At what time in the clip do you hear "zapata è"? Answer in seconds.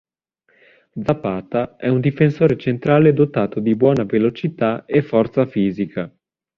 0.95-1.87